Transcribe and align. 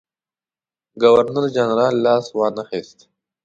ګورنرجنرال 1.01 1.95
لاس 2.05 2.25
وانه 2.37 2.63
خیست. 2.69 2.99